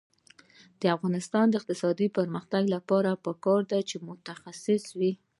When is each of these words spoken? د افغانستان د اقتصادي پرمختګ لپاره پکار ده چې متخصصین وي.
د 0.81 0.83
افغانستان 0.95 1.45
د 1.49 1.53
اقتصادي 1.61 2.07
پرمختګ 2.17 2.63
لپاره 2.75 3.21
پکار 3.25 3.61
ده 3.71 3.79
چې 3.89 3.95
متخصصین 4.07 4.83
وي. 4.99 5.11